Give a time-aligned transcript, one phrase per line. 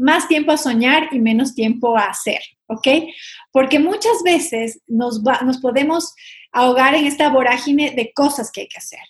[0.00, 2.88] más tiempo a soñar y menos tiempo a hacer, ¿ok?
[3.52, 6.14] Porque muchas veces nos, nos podemos
[6.52, 9.00] ahogar en esta vorágine de cosas que hay que hacer.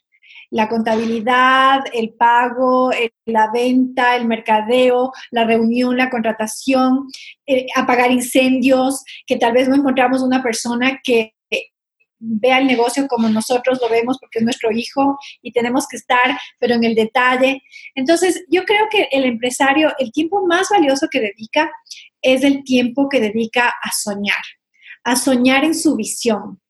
[0.51, 2.91] La contabilidad, el pago,
[3.25, 7.07] la venta, el mercadeo, la reunión, la contratación,
[7.47, 11.35] eh, apagar incendios, que tal vez no encontramos una persona que
[12.21, 16.39] vea el negocio como nosotros lo vemos porque es nuestro hijo y tenemos que estar,
[16.59, 17.63] pero en el detalle.
[17.95, 21.71] Entonces, yo creo que el empresario, el tiempo más valioso que dedica
[22.23, 24.43] es el tiempo que dedica a soñar,
[25.05, 26.61] a soñar en su visión,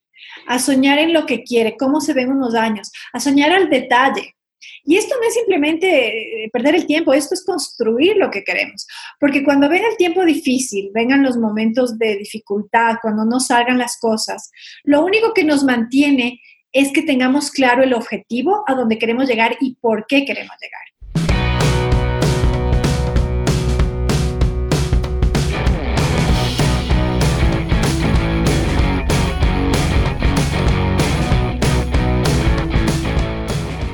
[0.46, 4.36] a soñar en lo que quiere, cómo se ven unos años, a soñar al detalle.
[4.84, 8.86] Y esto no es simplemente eh, perder el tiempo, esto es construir lo que queremos.
[9.18, 13.98] Porque cuando venga el tiempo difícil, vengan los momentos de dificultad, cuando no salgan las
[13.98, 14.50] cosas,
[14.84, 16.40] lo único que nos mantiene
[16.72, 20.89] es que tengamos claro el objetivo a donde queremos llegar y por qué queremos llegar.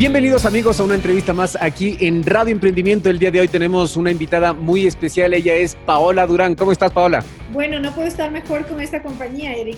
[0.00, 3.10] Bienvenidos amigos a una entrevista más aquí en Radio Emprendimiento.
[3.10, 5.34] El día de hoy tenemos una invitada muy especial.
[5.34, 6.54] Ella es Paola Durán.
[6.54, 7.22] ¿Cómo estás, Paola?
[7.52, 9.76] Bueno, no puedo estar mejor con esta compañía, Eric.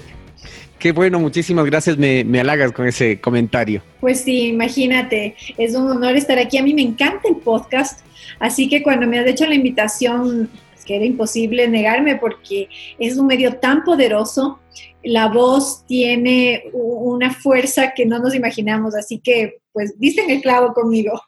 [0.79, 1.99] Qué bueno, muchísimas gracias.
[1.99, 3.83] Me, me halagas con ese comentario.
[3.99, 6.57] Pues sí, imagínate, es un honor estar aquí.
[6.57, 8.07] A mí me encanta el podcast,
[8.39, 12.69] así que cuando me has hecho la invitación, es que era imposible negarme porque
[13.01, 14.61] es un medio tan poderoso
[15.05, 20.73] la voz tiene una fuerza que no nos imaginamos, así que pues dicen el clavo
[20.75, 21.21] conmigo.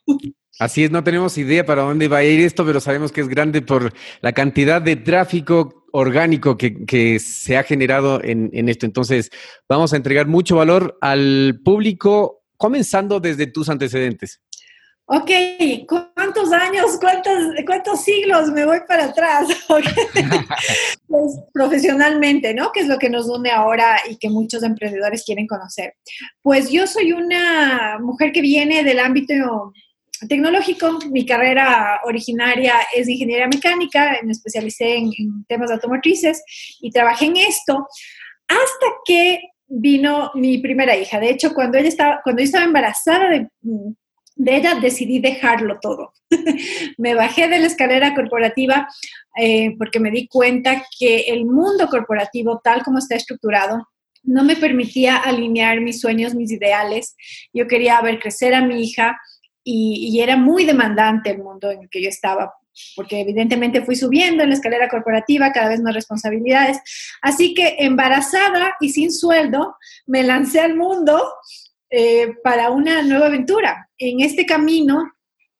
[0.61, 3.29] Así es, no tenemos idea para dónde va a ir esto, pero sabemos que es
[3.29, 8.87] grande por la cantidad de tráfico orgánico que, se ha generado en, en, esto.
[8.87, 9.31] Entonces,
[9.69, 14.41] vamos a entregar mucho valor al público, comenzando desde tus antecedentes.
[15.07, 15.31] Ok,
[15.87, 19.47] ¿cuántos años, cuántos, cuántos siglos me voy para atrás?
[21.09, 22.73] pues, profesionalmente, ¿no?
[22.73, 25.95] Que es lo que nos une ahora y que muchos emprendedores quieren conocer.
[26.41, 29.75] Pues yo soy una mujer que viene del ámbito
[30.27, 30.99] tecnológico.
[31.11, 36.43] Mi carrera originaria es ingeniería mecánica, me especialicé en, en temas automotrices
[36.81, 37.87] y trabajé en esto
[38.49, 41.21] hasta que vino mi primera hija.
[41.21, 43.49] De hecho, cuando ella estaba, cuando yo estaba embarazada de
[44.37, 46.13] de ella decidí dejarlo todo.
[46.99, 48.89] me bajé de la escalera corporativa
[49.37, 53.89] eh, porque me di cuenta que el mundo corporativo, tal como está estructurado,
[54.23, 57.15] no me permitía alinear mis sueños, mis ideales.
[57.53, 59.19] Yo quería ver crecer a mi hija
[59.63, 62.55] y, y era muy demandante el mundo en el que yo estaba
[62.97, 66.79] porque evidentemente fui subiendo en la escalera corporativa, cada vez más responsabilidades.
[67.23, 71.23] Así que embarazada y sin sueldo, me lancé al mundo
[71.91, 73.89] eh, para una nueva aventura.
[73.99, 75.13] En este camino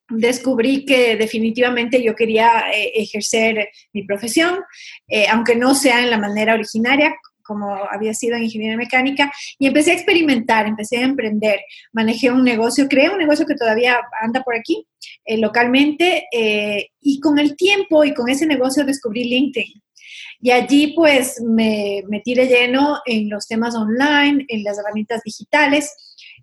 [0.09, 4.61] descubrí que definitivamente yo quería eh, ejercer mi profesión,
[5.09, 9.67] eh, aunque no sea en la manera originaria, como había sido en ingeniería mecánica, y
[9.67, 11.61] empecé a experimentar, empecé a emprender,
[11.93, 14.87] manejé un negocio, creé un negocio que todavía anda por aquí
[15.27, 16.27] localmente,
[17.01, 19.84] y con el tiempo y con ese negocio descubrí LinkedIn.
[20.41, 25.95] Y allí pues me metí de lleno en los temas online, en las herramientas digitales,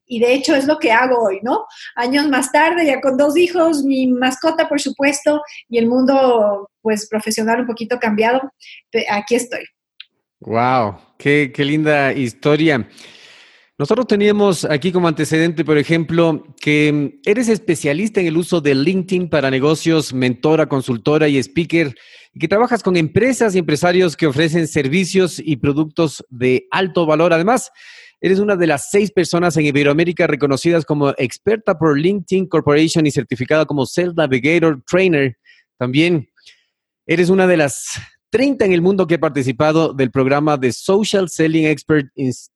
[0.05, 1.65] y de hecho es lo que hago hoy, ¿no?
[1.95, 7.07] Años más tarde, ya con dos hijos, mi mascota, por supuesto, y el mundo, pues,
[7.07, 8.41] profesional un poquito cambiado,
[9.09, 9.63] aquí estoy.
[10.41, 12.89] Wow, qué, qué linda historia.
[13.81, 19.27] Nosotros teníamos aquí como antecedente, por ejemplo, que eres especialista en el uso de LinkedIn
[19.27, 21.95] para negocios, mentora, consultora y speaker,
[22.31, 27.33] y que trabajas con empresas y empresarios que ofrecen servicios y productos de alto valor.
[27.33, 27.71] Además,
[28.23, 33.09] Eres una de las seis personas en Iberoamérica reconocidas como experta por LinkedIn Corporation y
[33.09, 35.35] certificada como Self Navigator Trainer.
[35.79, 36.29] También
[37.07, 37.99] eres una de las
[38.29, 42.51] 30 en el mundo que ha participado del programa de Social Selling Expert Instructor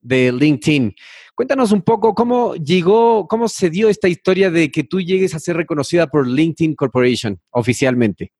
[0.00, 0.94] de LinkedIn.
[1.34, 5.40] Cuéntanos un poco cómo llegó, cómo se dio esta historia de que tú llegues a
[5.40, 8.32] ser reconocida por LinkedIn Corporation oficialmente.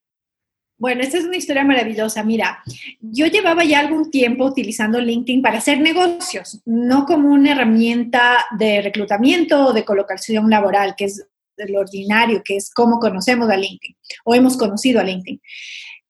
[0.78, 2.24] Bueno, esta es una historia maravillosa.
[2.24, 2.60] Mira,
[3.00, 8.82] yo llevaba ya algún tiempo utilizando LinkedIn para hacer negocios, no como una herramienta de
[8.82, 11.24] reclutamiento o de colocación laboral, que es
[11.68, 15.40] lo ordinario, que es cómo conocemos a LinkedIn o hemos conocido a LinkedIn.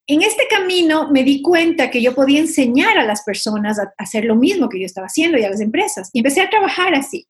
[0.08, 4.24] En este camino me di cuenta que yo podía enseñar a las personas a hacer
[4.24, 6.10] lo mismo que yo estaba haciendo y a las empresas.
[6.12, 7.28] Y empecé a trabajar así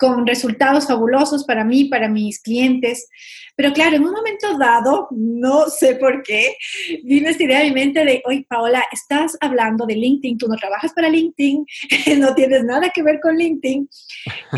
[0.00, 3.06] con resultados fabulosos para mí, para mis clientes.
[3.54, 6.56] Pero claro, en un momento dado, no sé por qué,
[7.04, 10.56] vino esta idea a mi mente de, oye, Paola, estás hablando de LinkedIn, tú no
[10.56, 11.66] trabajas para LinkedIn,
[12.18, 13.88] no tienes nada que ver con LinkedIn.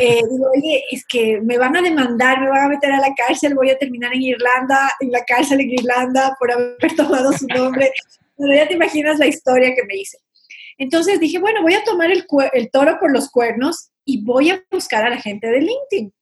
[0.00, 3.14] Eh, digo, oye, es que me van a demandar, me van a meter a la
[3.14, 7.46] cárcel, voy a terminar en Irlanda, en la cárcel en Irlanda por haber tomado su
[7.46, 7.92] nombre.
[8.36, 10.18] Pero ya te imaginas la historia que me hice.
[10.78, 12.26] Entonces dije, bueno, voy a tomar el,
[12.70, 16.12] toro por los cuernos y voy a buscar a la gente de LinkedIn.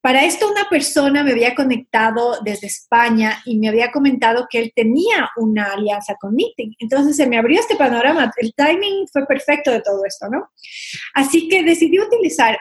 [0.00, 4.72] Para esto una persona me había conectado desde España y me había comentado que él
[4.76, 6.76] tenía una alianza con LinkedIn.
[6.78, 8.30] Entonces se me abrió este panorama.
[8.36, 10.50] El timing fue perfecto de todo esto, ¿no?
[11.14, 12.58] Así que decidí utilizar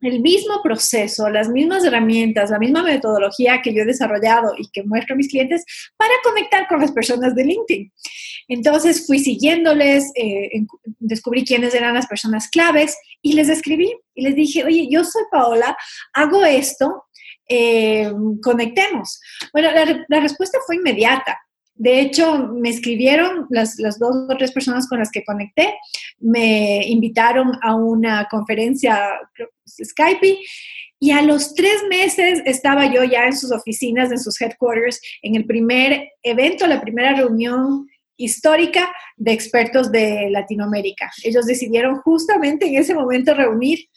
[0.00, 4.82] el mismo proceso, las mismas herramientas, la misma metodología que yo he desarrollado y que
[4.82, 5.64] muestro a mis clientes
[5.96, 7.92] para conectar con las personas de LinkedIn.
[8.48, 10.64] Entonces fui siguiéndoles, eh,
[10.98, 15.22] descubrí quiénes eran las personas claves y les escribí y les dije, oye, yo soy
[15.30, 15.76] Paola,
[16.12, 17.04] hago esto,
[17.48, 18.10] eh,
[18.42, 19.20] conectemos.
[19.52, 21.38] Bueno, la, la respuesta fue inmediata.
[21.80, 25.72] De hecho, me escribieron las, dos o tres personas con las que conecté,
[26.18, 29.18] me invitaron a una conferencia
[29.66, 30.38] Skype
[30.98, 35.36] y a los tres meses estaba yo ya en sus oficinas, en sus headquarters, en
[35.36, 37.88] el primer evento, la primera reunión
[38.18, 41.10] histórica de expertos de Latinoamérica.
[41.24, 43.88] Ellos decidieron justamente en ese momento reunir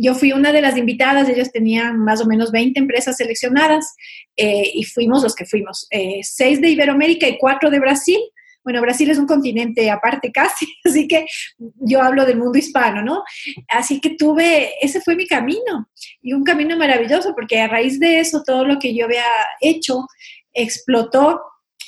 [0.00, 3.94] yo fui una de las invitadas, ellos tenían más o menos 20 empresas seleccionadas
[4.36, 8.18] eh, y fuimos los que fuimos, eh, seis de Iberoamérica y cuatro de Brasil.
[8.64, 11.26] Bueno, Brasil es un continente aparte casi, así que
[11.58, 13.22] yo hablo del mundo hispano, ¿no?
[13.68, 15.88] Así que tuve, ese fue mi camino
[16.22, 19.26] y un camino maravilloso porque a raíz de eso todo lo que yo había
[19.60, 20.06] hecho
[20.52, 21.40] explotó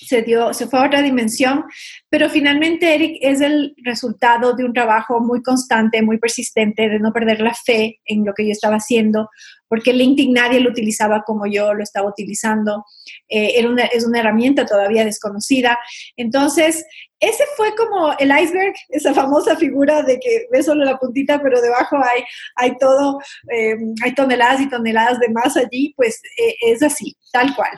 [0.06, 1.64] se dio, se fue a otra dimensión,
[2.08, 7.12] pero finalmente Eric es el resultado de un trabajo muy constante, muy persistente, de no
[7.12, 9.28] perder la fe en lo que yo estaba haciendo,
[9.68, 12.84] porque LinkedIn nadie lo utilizaba como yo lo estaba utilizando,
[13.28, 15.78] eh, era una, es una herramienta todavía desconocida.
[16.16, 16.84] Entonces,
[17.18, 21.62] ese fue como el iceberg, esa famosa figura de que ves solo la puntita, pero
[21.62, 22.22] debajo hay,
[22.56, 23.18] hay todo,
[23.50, 27.70] eh, hay toneladas y toneladas de más allí, pues eh, es así, tal cual.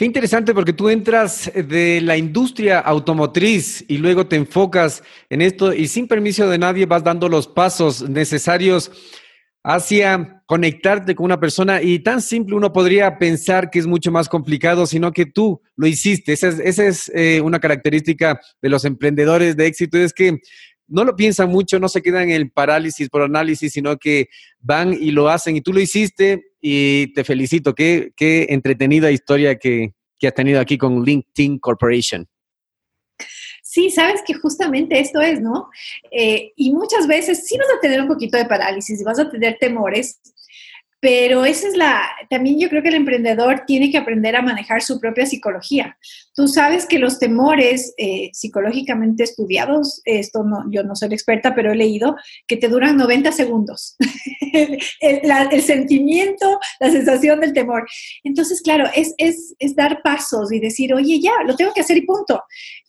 [0.00, 5.74] Qué interesante porque tú entras de la industria automotriz y luego te enfocas en esto
[5.74, 8.90] y sin permiso de nadie vas dando los pasos necesarios
[9.62, 14.26] hacia conectarte con una persona y tan simple uno podría pensar que es mucho más
[14.26, 16.32] complicado, sino que tú lo hiciste.
[16.32, 20.40] Esa es, eh, una característica de los emprendedores de éxito, es que
[20.90, 24.28] no lo piensan mucho, no se quedan en el parálisis por análisis, sino que
[24.58, 25.56] van y lo hacen.
[25.56, 27.74] Y tú lo hiciste y te felicito.
[27.74, 32.28] Qué, qué entretenida historia que, que has tenido aquí con LinkedIn Corporation.
[33.62, 35.70] Sí, sabes que justamente esto es, ¿no?
[36.10, 39.58] Eh, y muchas veces sí vas a tener un poquito de parálisis, vas a tener
[39.60, 40.20] temores,
[41.00, 44.82] pero esa es la, también yo creo que el emprendedor tiene que aprender a manejar
[44.82, 45.96] su propia psicología.
[46.34, 51.72] Tú sabes que los temores eh, psicológicamente estudiados, esto no, yo no soy experta, pero
[51.72, 52.16] he leído
[52.46, 53.96] que te duran 90 segundos.
[55.00, 57.88] el, sentimiento, la sensación del temor.
[58.22, 61.96] Entonces, claro, es, es, es, dar pasos y decir, oye, ya, lo tengo que hacer
[61.96, 62.42] y punto.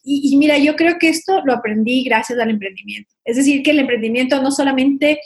[0.04, 3.14] Y, y mira, yo creo que esto lo aprendí gracias al emprendimiento.
[3.24, 5.22] Es decir, que el emprendimiento no solamente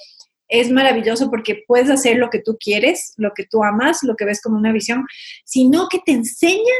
[0.47, 4.25] es maravilloso porque puedes hacer lo que tú quieres, lo que tú amas, lo que
[4.25, 5.05] ves como una visión,
[5.43, 6.73] sino que te enseña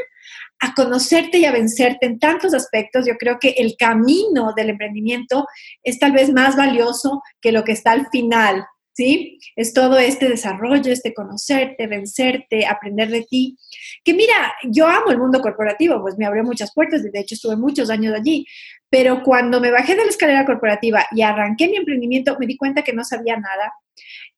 [0.60, 3.06] a conocerte y a vencerte en tantos aspectos.
[3.06, 5.46] Yo creo que el camino del emprendimiento
[5.84, 9.40] es tal vez más valioso que lo que está al final, ¿sí?
[9.56, 13.58] Es todo este desarrollo, este conocerte, vencerte, aprender de ti.
[14.04, 17.58] Que mira, yo amo el mundo corporativo, pues me abrió muchas puertas, de hecho estuve
[17.58, 18.46] muchos años allí,
[18.90, 22.84] pero cuando me bajé de la escalera corporativa y arranqué mi emprendimiento, me di cuenta
[22.84, 23.74] que no sabía nada,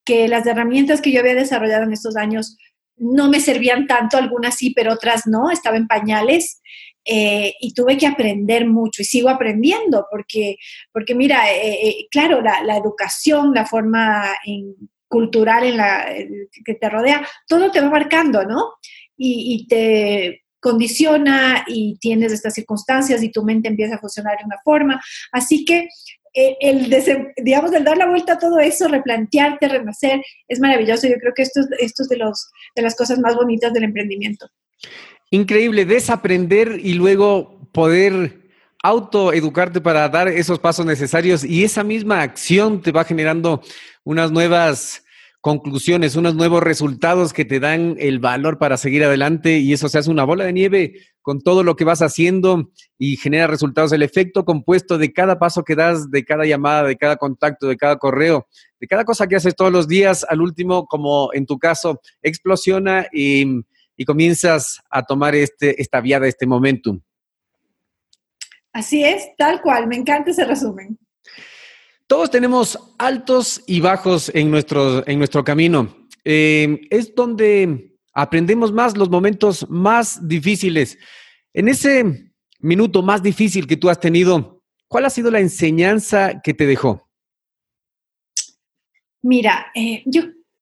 [0.04, 2.58] que las herramientas que yo había desarrollado en estos años
[2.98, 6.62] no me servían tanto, algunas sí, pero otras no, estaba en pañales.
[7.10, 10.58] Eh, y tuve que aprender mucho y sigo aprendiendo porque,
[10.92, 14.26] porque mira, eh, eh, claro, la, educación, la forma
[15.08, 16.06] cultural en la,
[16.66, 18.74] que te rodea, todo te va marcando, ¿no?
[19.16, 24.46] Y, y, te condiciona y tienes estas circunstancias y tu mente empieza a funcionar de
[24.46, 25.02] una forma.
[25.32, 25.88] Así que
[26.34, 26.94] el,
[27.38, 31.08] digamos, el dar la vuelta a todo eso, replantearte, renacer, es maravilloso.
[31.08, 34.48] Yo creo que esto, esto es de, los, de las cosas más bonitas del emprendimiento.
[35.32, 38.42] Increíble, desaprender y luego poder
[38.84, 43.62] autoeducarte para dar esos pasos necesarios y esa misma acción te va generando
[44.04, 45.04] unas nuevas
[45.42, 49.98] conclusiones, unos nuevos resultados que te dan el valor para seguir adelante y eso se
[49.98, 53.92] hace una bola de nieve con todo lo que vas haciendo y genera resultados.
[53.92, 57.78] El efecto compuesto de cada paso que das, de cada llamada, de cada contacto, de
[57.78, 58.48] cada correo,
[58.80, 63.08] de cada cosa que haces todos los días, al último, como en tu caso, explosiona
[63.12, 63.46] y,
[63.96, 67.00] y comienzas a tomar este, esta viada, este momentum.
[68.74, 71.00] Así es, tal cual, me encanta ese resumen.
[72.08, 76.08] Todos tenemos altos y bajos en nuestro, en nuestro camino.
[76.24, 80.98] Eh, es donde aprendemos más los momentos más difíciles.
[81.54, 86.54] En ese minuto más difícil que tú has tenido, ¿cuál ha sido la enseñanza que
[86.54, 87.10] te dejó?
[89.22, 90.22] Mira, eh, yo,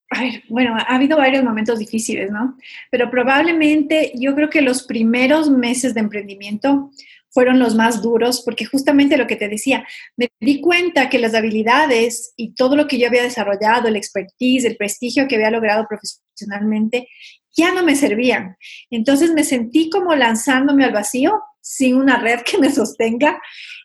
[0.09, 2.57] a ver, bueno, ha habido varios momentos difíciles, ¿no?
[2.89, 6.89] Pero probablemente yo creo que los primeros meses de emprendimiento
[7.35, 11.33] fueron los más duros, porque justamente lo que te decía, me di cuenta que las
[11.33, 15.85] habilidades y todo lo que yo había desarrollado, el expertise, el prestigio que había logrado
[15.85, 17.09] profesionalmente,
[17.51, 18.55] ya no me servían.
[18.89, 23.37] Entonces me sentí como lanzándome al vacío sin una red que me sostenga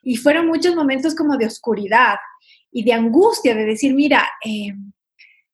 [0.05, 2.19] y fueron muchos momentos como de oscuridad
[2.71, 4.75] y de angustia, de decir, mira, eh,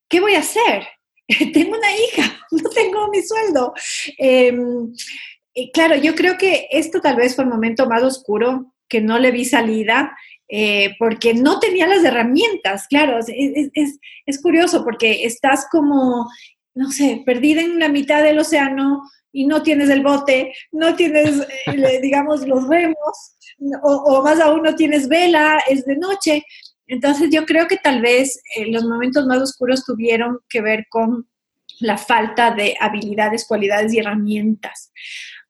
[0.07, 0.87] ¿qué voy a hacer?
[1.55, 3.73] tengo una hija, no tengo mi sueldo.
[5.73, 9.31] Claro, yo creo que esto tal vez fue el momento más oscuro, que no le
[9.31, 10.17] vi salida,
[10.49, 16.31] eh, porque no tenía las herramientas, claro, es, curioso porque estás como,
[16.75, 21.41] no sé, perdida en la mitad del océano y no tienes el bote, no tienes,
[21.67, 23.37] eh, digamos, los remos,
[23.83, 26.45] o, más aún no tienes vela, es de noche.
[26.87, 31.29] Entonces yo creo que tal vez eh, los momentos más oscuros tuvieron que ver con
[31.81, 34.93] la falta de habilidades, cualidades y herramientas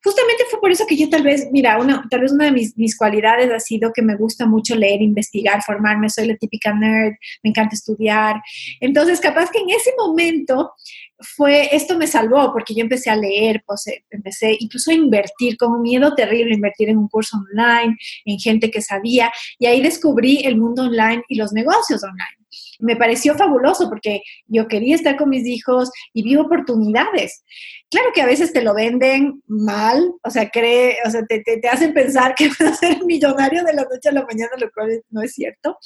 [0.06, 2.78] justamente fue por eso que yo tal vez, mira, una, tal vez una de mis,
[2.78, 7.14] mis, cualidades ha sido que me gusta mucho leer, investigar, formarme, soy la típica nerd,
[7.42, 8.40] me encanta estudiar.
[8.78, 10.74] Entonces, capaz que en ese momento
[11.18, 15.72] fue, esto me salvó porque yo empecé a leer, pues, empecé incluso a invertir con
[15.72, 20.42] un miedo terrible, invertir en un curso online, en gente que sabía, y ahí descubrí
[20.44, 22.46] el mundo online y los negocios online
[22.78, 27.44] me pareció fabuloso porque yo quería estar con mis hijos y vi oportunidades.
[27.90, 31.68] Claro que a veces te lo venden mal, o sea, cree, o sea, te, te,
[31.68, 35.02] hacen pensar que vas a ser millonario de la noche a la mañana, lo cual
[35.10, 35.78] no es cierto.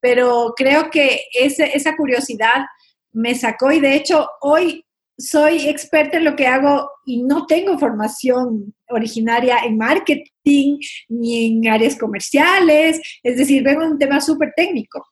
[0.00, 2.64] Pero creo que ese, esa curiosidad
[3.12, 4.84] me sacó y de hecho hoy
[5.20, 11.68] soy experta en lo que hago y no tengo formación originaria en marketing ni en
[11.68, 15.06] áreas comerciales, es decir, vengo de un tema súper técnico.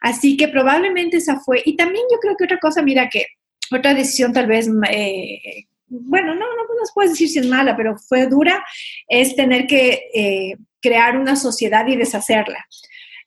[0.00, 1.62] Así que probablemente esa fue.
[1.64, 3.26] Y también yo creo que otra cosa, mira, que
[3.70, 7.96] otra decisión tal vez, eh, bueno, no, no nos puedes decir si es mala, pero
[7.96, 8.64] fue dura,
[9.08, 12.64] es tener que eh, crear una sociedad y deshacerla.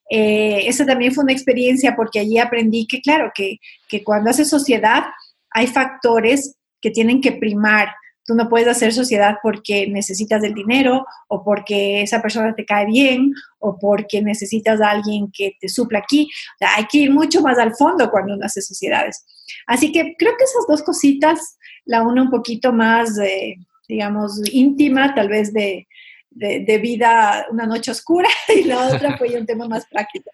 [0.10, 3.58] Eh, esa también fue una experiencia porque allí aprendí que, claro, que,
[3.88, 5.04] que cuando haces sociedad
[5.52, 7.90] hay factores que tienen que primar
[8.32, 12.86] Tú no puedes hacer sociedad porque necesitas del dinero o porque esa persona te cae
[12.86, 16.30] bien o porque necesitas a alguien que te supla aquí.
[16.62, 19.26] hay que ir mucho más al fondo cuando uno hace sociedades.
[19.68, 23.20] Así que creo que esas dos cositas, la una un poquito más,
[23.90, 25.90] digamos, íntima, tal vez de,
[26.30, 30.32] de, vida, una noche oscura, y la otra fue un tema más práctico.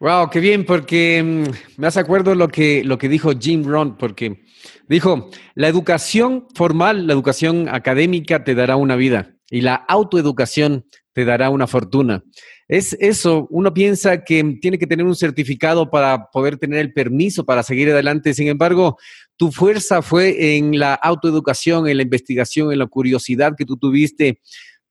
[0.00, 3.96] Wow, qué bien, porque mm, me hace acuerdo lo que, lo que dijo Jim Rohn,
[3.96, 4.44] porque
[4.88, 11.24] Dijo, la educación formal, la educación académica te dará una vida y la autoeducación te
[11.24, 12.22] dará una fortuna.
[12.68, 17.44] Es eso, uno piensa que tiene que tener un certificado para poder tener el permiso
[17.44, 18.34] para seguir adelante.
[18.34, 18.98] Sin embargo,
[19.36, 24.40] tu fuerza fue en la autoeducación, en la investigación, en la curiosidad que tú tuviste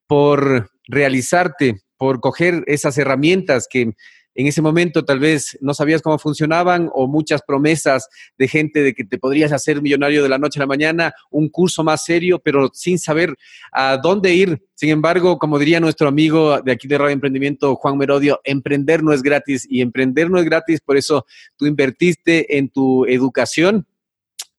[0.07, 3.93] por realizarte, por coger esas herramientas que
[4.35, 8.93] en ese momento tal vez no sabías cómo funcionaban o muchas promesas de gente de
[8.93, 12.39] que te podrías hacer millonario de la noche a la mañana, un curso más serio,
[12.39, 13.35] pero sin saber
[13.71, 14.61] a dónde ir.
[14.73, 19.13] Sin embargo, como diría nuestro amigo de aquí de Radio Emprendimiento, Juan Merodio, emprender no
[19.13, 21.25] es gratis y emprender no es gratis, por eso
[21.55, 23.87] tú invertiste en tu educación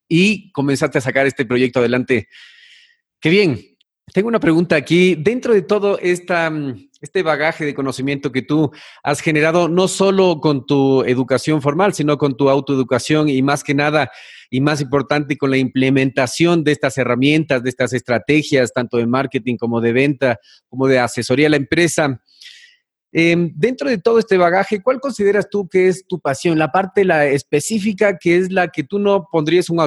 [0.08, 2.28] y comenzaste a sacar este proyecto adelante.
[3.20, 3.73] Qué bien.
[4.12, 5.14] Tengo una pregunta aquí.
[5.14, 6.52] Dentro de todo esta
[7.04, 12.16] este bagaje de conocimiento que tú has generado, no solo con tu educación formal, sino
[12.16, 14.10] con tu autoeducación y más que nada,
[14.50, 19.56] y más importante, con la implementación de estas herramientas, de estas estrategias, tanto de marketing
[19.56, 22.22] como de venta, como de asesoría a la empresa.
[23.16, 26.58] Em, dentro de todo este bagaje, ¿cuál consideras tú que es tu pasión?
[26.58, 29.78] La parte la específica que es la que tú no pondrías un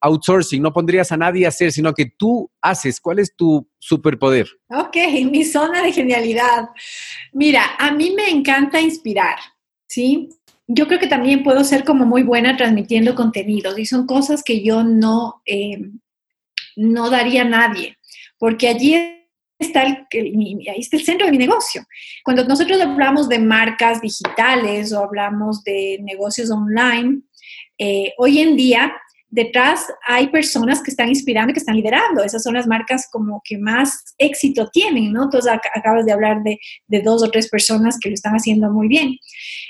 [0.00, 3.00] outsourcing, no pondrías a nadie hacer, sino que tú haces.
[3.00, 4.48] ¿Cuál es tu superpoder?
[4.68, 4.96] Ok,
[5.32, 6.68] mi zona de genialidad.
[7.32, 9.40] Mira, a mí me encanta inspirar,
[9.88, 10.28] ¿sí?
[10.68, 14.62] Yo creo que también puedo ser como muy buena transmitiendo contenidos y son cosas que
[14.62, 15.98] yo no, em,
[16.76, 17.98] no daría a nadie,
[18.38, 19.19] porque allí
[19.60, 21.84] está el, ahí está el centro de mi negocio.
[22.24, 27.20] Cuando nosotros hablamos de marcas digitales o hablamos de negocios online,
[27.78, 28.92] eh, hoy en día
[29.28, 32.24] detrás hay personas que están inspirando, que están liderando.
[32.24, 35.24] Esas son las marcas como que más éxito tienen, ¿no?
[35.24, 38.88] Entonces acabas de hablar de, de dos o tres personas que lo están haciendo muy
[38.88, 39.16] bien.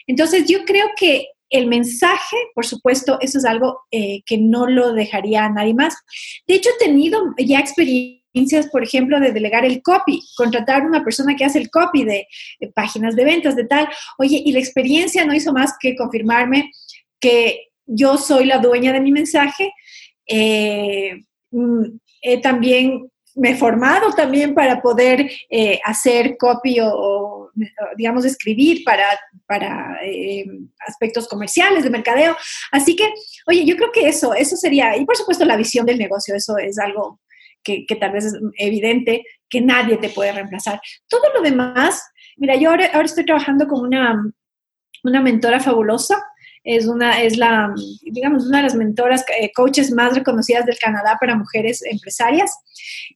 [0.06, 4.92] Entonces yo creo que el mensaje, por supuesto, eso es algo eh, que no lo
[4.92, 5.96] dejaría a nadie más.
[6.46, 8.19] De hecho, he tenido ya experiencia
[8.70, 12.26] por ejemplo, de delegar el copy, contratar una persona que hace el copy de,
[12.74, 13.88] páginas de ventas, de tal.
[14.18, 16.70] Oye, y la experiencia no hizo más que confirmarme
[17.18, 19.72] que yo soy la dueña de mi mensaje.
[20.26, 21.20] Eh,
[21.50, 21.84] mm,
[22.42, 27.50] también me he formado también para poder eh, hacer copy o,
[27.96, 29.06] digamos, escribir para,
[29.46, 30.44] para eh,
[30.86, 32.36] aspectos comerciales, de mercadeo.
[32.72, 33.08] Así que,
[33.46, 36.58] oye, yo creo que eso, eso sería, y por supuesto la visión del negocio, eso
[36.58, 37.20] es algo
[37.62, 40.80] que, tal vez es evidente que nadie te puede reemplazar.
[41.08, 42.02] Todo lo demás,
[42.36, 44.22] mira, yo ahora, estoy trabajando con una,
[45.04, 46.22] una mentora fabulosa,
[46.62, 51.16] es una, es la, digamos, una de las mentoras, eh, coaches más reconocidas del Canadá
[51.18, 52.54] para mujeres empresarias.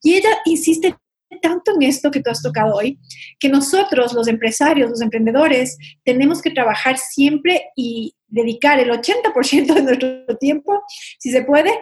[0.03, 0.97] Y ella insiste
[1.43, 2.99] tanto en esto que tú has tocado hoy,
[3.39, 9.83] que nosotros, los empresarios, los emprendedores, tenemos que trabajar siempre y dedicar el 80% de
[9.83, 10.83] nuestro tiempo,
[11.19, 11.73] si se puede,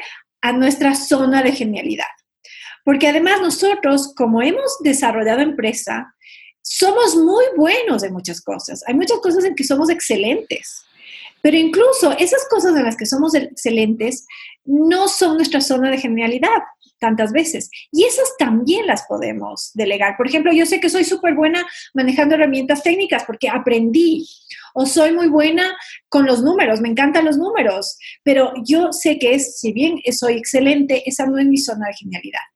[0.40, 2.06] a nuestra zona de genialidad.
[2.84, 6.14] Porque además nosotros, como hemos desarrollado empresa,
[6.62, 8.82] somos muy buenos en muchas cosas.
[8.86, 10.84] Hay muchas cosas en que somos excelentes.
[11.42, 14.26] Pero incluso esas cosas en las que somos excelentes
[14.64, 16.62] no son nuestra zona de genialidad
[17.00, 17.68] tantas veces.
[17.90, 20.16] Y esas también las podemos delegar.
[20.16, 24.24] Por ejemplo, yo sé que soy súper buena manejando herramientas técnicas porque aprendí.
[24.72, 25.76] O soy muy buena
[26.08, 27.98] con los números, me encantan los números.
[28.22, 31.94] Pero yo sé que es, si bien soy excelente, esa no es mi zona de
[31.94, 32.51] genialidad.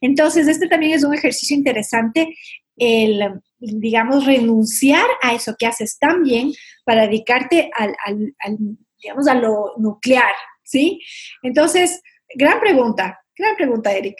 [0.00, 2.36] Entonces, este también es un ejercicio interesante,
[2.76, 6.52] el, digamos, renunciar a eso que haces tan bien
[6.84, 7.94] para dedicarte al,
[9.00, 11.00] digamos, a lo nuclear, ¿sí?
[11.42, 12.00] Entonces,
[12.34, 14.16] gran pregunta, gran pregunta, Eric.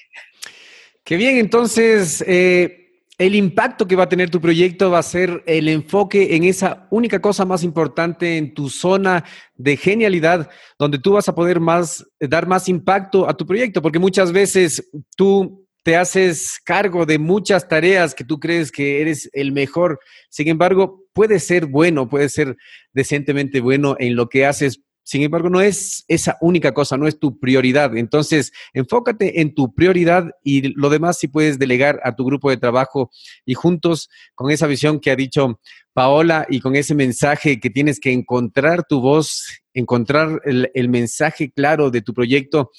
[1.05, 2.82] Qué bien, entonces, eh,
[3.19, 6.89] el impacto que va a tener tu proyecto va a ser el enfoque en esa
[6.91, 12.05] única cosa más importante en tu zona de genialidad, donde tú vas a poder más,
[12.19, 17.69] dar más impacto a tu proyecto, porque muchas veces tú te haces cargo de muchas
[17.69, 19.99] tareas que tú crees que eres el mejor.
[20.29, 22.57] Sin embargo, puedes ser bueno, puedes ser
[22.93, 24.81] decentemente bueno en lo que haces.
[25.05, 27.97] Sin embargo, no es esa única cosa, no es tu prioridad.
[27.97, 32.57] Entonces, enfócate en tu prioridad y lo demás si puedes delegar a tu grupo de
[32.57, 33.11] trabajo
[33.45, 35.61] y juntos con esa visión que ha dicho
[35.93, 41.91] Paola y con ese mensaje que tienes que encontrar tu voz, encontrar el, mensaje claro
[41.91, 42.71] de tu proyecto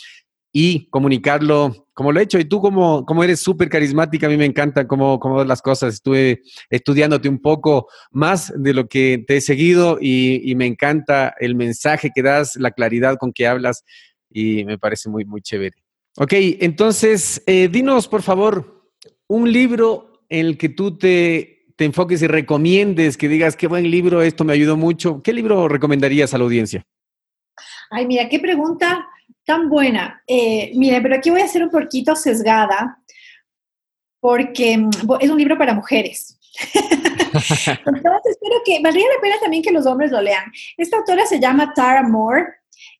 [0.55, 2.39] y comunicarlo como lo he hecho.
[2.39, 5.95] Y tú como, como eres súper carismática, a mí me encanta cómo, cómo las cosas.
[5.95, 11.55] Estuve estudiándote un poco más de lo que te he seguido y, me encanta el
[11.55, 13.83] mensaje que das, la claridad con que hablas
[14.29, 15.75] y me parece muy, muy chévere.
[16.17, 18.91] Ok, entonces, eh, dinos por favor
[19.27, 23.89] un libro en el que tú te, te enfoques y recomiendes, que digas, qué buen
[23.89, 25.23] libro, esto me ayudó mucho.
[25.23, 26.85] ¿Qué libro recomendarías a la audiencia?
[27.89, 29.07] Ay, mira, qué pregunta
[29.45, 30.21] tan buena.
[30.27, 32.97] Eh, mire, pero aquí voy a ser un poquito sesgada
[34.19, 36.39] porque mm, es un libro para mujeres.
[36.73, 40.51] Entonces, espero que valdría la pena también que los hombres lo lean.
[40.77, 42.45] Esta autora se llama Tara Moore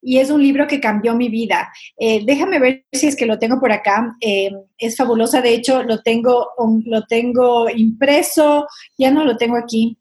[0.02, 1.72] y es un libro que cambió mi vida.
[1.98, 4.16] Eh, déjame ver si es que lo tengo por acá.
[4.20, 9.58] Eh, es fabulosa, de hecho, lo tengo, um, lo tengo impreso, ya no lo tengo
[9.58, 9.98] aquí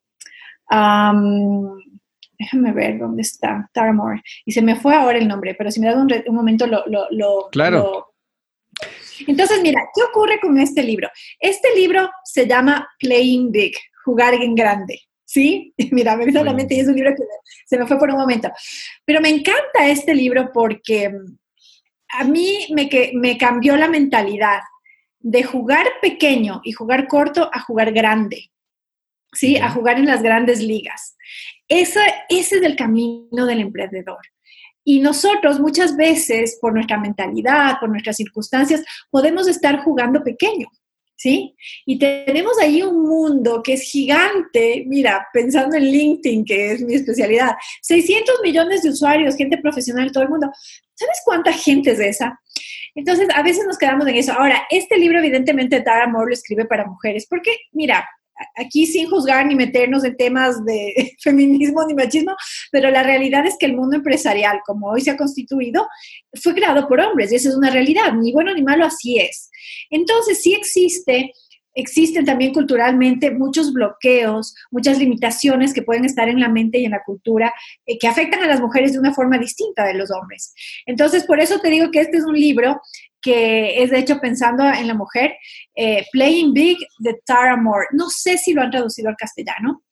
[2.42, 4.22] déjame ver dónde está, Taramore.
[4.44, 6.84] Y se me fue ahora el nombre, pero si me da un, un momento lo,
[6.86, 8.14] lo, Claro.
[9.26, 11.08] Entonces, mira, ¿qué ocurre con este libro?
[11.38, 15.00] Este libro se llama Playing Big, jugar en grande.
[15.24, 15.72] ¿Sí?
[15.92, 17.22] Mira, me vino la mente y es un libro que
[17.64, 18.50] se me fue por un momento.
[19.04, 21.38] Pero me encanta este libro porque mm,
[22.18, 24.60] a mí me, que, me cambió la mentalidad
[25.20, 28.52] de jugar pequeño y jugar corto a jugar grande.
[29.32, 29.56] ¿sí?
[29.56, 31.16] A jugar en las grandes ligas.
[31.80, 34.20] Ese es el camino del emprendedor.
[34.84, 40.68] Y nosotros muchas veces, por nuestra mentalidad, por nuestras circunstancias, podemos estar jugando pequeño,
[41.16, 41.54] ¿sí?
[41.86, 46.94] Y tenemos ahí un mundo que es gigante, mira, pensando en LinkedIn, que es mi
[46.94, 50.50] especialidad, 600 millones de usuarios, gente profesional, todo el mundo.
[50.94, 52.38] ¿Sabes cuánta gente es esa?
[52.94, 54.32] Entonces, a veces nos quedamos en eso.
[54.32, 58.04] Ahora, este libro, evidentemente, Tara Moore lo escribe para mujeres, porque, mira,
[58.56, 62.34] aquí sin juzgar ni meternos en temas de feminismo ni machismo,
[62.70, 65.88] pero la realidad es que el mundo empresarial, como hoy se ha constituido,
[66.34, 69.50] fue creado por hombres y esa es una realidad, ni bueno ni malo, así es.
[69.90, 71.32] Entonces, sí existe
[71.74, 76.92] existen también culturalmente muchos bloqueos, muchas limitaciones que pueden estar en la mente y en
[76.92, 77.52] la cultura
[77.86, 80.54] eh, que afectan a las mujeres de una forma distinta de los hombres.
[80.86, 82.80] Entonces, por eso te digo que este es un libro
[83.22, 85.34] que es de hecho pensando en la mujer,
[85.76, 87.86] eh, Playing Big de Tara Moore.
[87.92, 89.84] No sé si lo han traducido al castellano,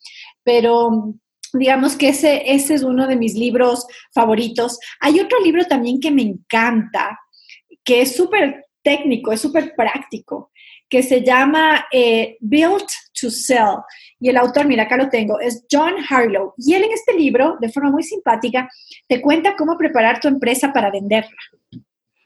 [0.43, 1.15] pero
[1.53, 4.79] digamos que ese, ese es uno de mis libros favoritos.
[5.01, 7.19] Hay otro libro también que me encanta,
[7.85, 10.51] que es súper técnico, es súper práctico,
[10.91, 13.79] que se llama eh, Built to Sell.
[14.19, 16.53] Y el autor, mira, acá lo tengo, es John Harlow.
[16.59, 18.69] Y él en este libro, de forma muy simpática,
[19.09, 21.31] te cuenta cómo preparar tu empresa para venderla.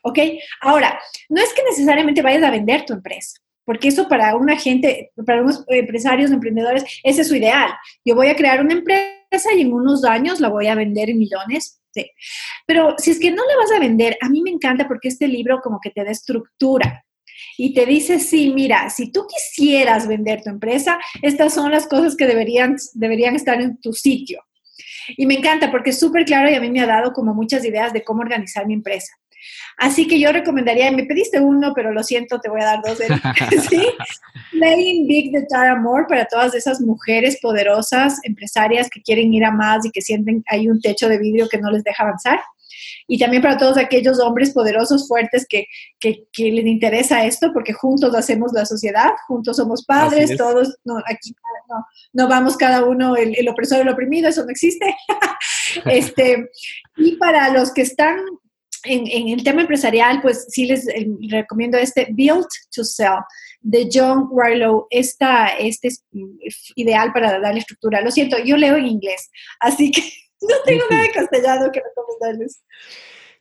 [0.02, 0.18] ¿Ok?
[0.62, 0.98] Ahora,
[1.28, 5.42] no es que necesariamente vayas a vender tu empresa, porque eso para una gente, para
[5.42, 7.70] unos empresarios, emprendedores, ese es su ideal.
[8.04, 11.18] Yo voy a crear una empresa y en unos años la voy a vender en
[11.18, 11.80] millones.
[11.92, 12.10] Sí.
[12.66, 15.28] Pero si es que no la vas a vender, a mí me encanta porque este
[15.28, 17.04] libro como que te da estructura
[17.56, 22.16] y te dice, sí, mira, si tú quisieras vender tu empresa, estas son las cosas
[22.16, 24.42] que deberían, deberían estar en tu sitio.
[25.16, 27.64] Y me encanta porque es súper claro y a mí me ha dado como muchas
[27.64, 29.12] ideas de cómo organizar mi empresa.
[29.76, 32.98] Así que yo recomendaría, me pediste uno, pero lo siento, te voy a dar dos.
[33.68, 33.82] ¿sí?
[34.52, 39.50] Playing Big de Tara Moore para todas esas mujeres poderosas, empresarias que quieren ir a
[39.50, 42.40] más y que sienten hay un techo de vidrio que no les deja avanzar.
[43.06, 45.66] Y también para todos aquellos hombres poderosos, fuertes, que,
[46.00, 51.34] que, les interesa esto, porque juntos hacemos la sociedad, juntos somos padres, todos, no, aquí
[51.68, 54.94] no, no, vamos cada uno el, el opresor y el oprimido, eso no existe.
[55.86, 56.50] este,
[56.96, 58.18] y para los que están
[58.84, 63.20] en, el tema empresarial, pues sí les eh, recomiendo este Built to Sell
[63.60, 64.86] de John Warlow.
[64.90, 66.38] Esta, este es mm,
[66.76, 68.00] ideal para darle estructura.
[68.00, 70.02] Lo siento, yo leo en inglés, así que
[70.48, 72.62] no tengo nada de castellano que recomendarles.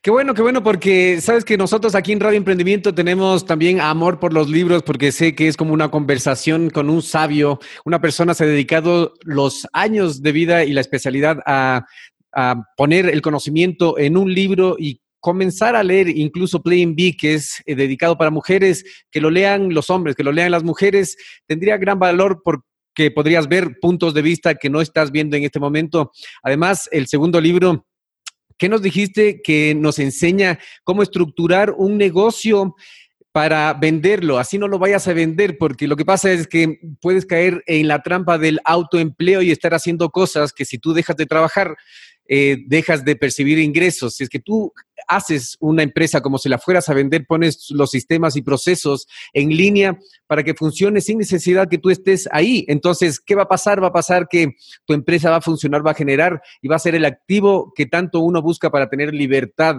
[0.02, 4.20] Qué bueno, qué bueno, porque sabes que nosotros aquí en Radio Emprendimiento tenemos también amor
[4.20, 8.34] por los libros, porque sé que es como una conversación con un sabio, una persona
[8.34, 11.86] se ha dedicado los años de vida y la especialidad a,
[12.34, 17.36] a poner el conocimiento en un libro y comenzar a leer incluso Playing Big, que
[17.36, 21.16] es eh, dedicado para mujeres, que lo lean los hombres, que lo lean las mujeres,
[21.48, 22.42] tendría gran valor
[22.94, 26.12] porque podrías ver puntos de vista que no estás viendo en este momento.
[26.44, 27.88] Además, el segundo libro,
[28.58, 32.76] ¿qué nos dijiste que nos enseña cómo estructurar un negocio?
[33.32, 37.26] para venderlo, así no lo vayas a vender, porque lo que pasa es que puedes
[37.26, 41.26] caer en la trampa del autoempleo y estar haciendo cosas que si tú dejas de
[41.26, 41.76] trabajar,
[42.28, 44.18] eh, dejas de percibir ingresos.
[44.18, 44.72] Si es que tú
[45.08, 49.50] haces una empresa como si la fueras a vender, pones los sistemas y procesos en
[49.50, 52.66] línea para que funcione sin necesidad que tú estés ahí.
[52.68, 53.82] Entonces, ¿qué va a pasar?
[53.82, 56.80] Va a pasar que tu empresa va a funcionar, va a generar y va a
[56.80, 59.78] ser el activo que tanto uno busca para tener libertad.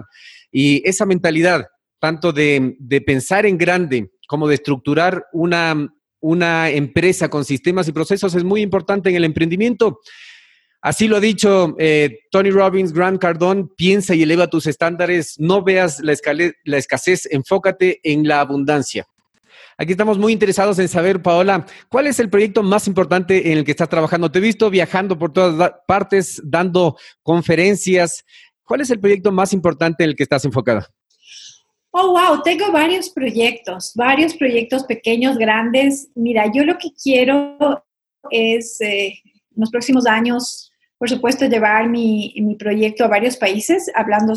[0.51, 1.65] Y esa mentalidad,
[1.99, 7.91] tanto de, de pensar en grande como de estructurar una, una empresa con sistemas y
[7.91, 9.99] procesos es muy importante en el emprendimiento.
[10.85, 15.63] Así lo ha dicho eh, Tony Robbins, Grant Cardone, piensa y eleva tus estándares, no
[15.63, 16.13] veas la,
[16.63, 19.07] la escasez, enfócate en la abundancia.
[19.79, 23.63] Aquí estamos muy interesados en saber, Paola, ¿cuál es el proyecto más importante en el
[23.65, 24.29] que estás trabajando?
[24.29, 28.23] Te he visto viajando por todas partes, dando conferencias.
[28.63, 30.87] ¿Cuál es el proyecto más importante en el que estás enfocada?
[31.89, 36.09] Oh, wow, tengo varios proyectos, varios proyectos pequeños, grandes.
[36.13, 37.57] Mira, yo lo que quiero
[38.29, 40.71] es eh, en los próximos años
[41.05, 44.33] por supuesto, llevar mi, mi, proyecto a varios países, hablando,